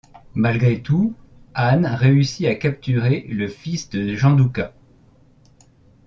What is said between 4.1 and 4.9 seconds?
Jean Doukas.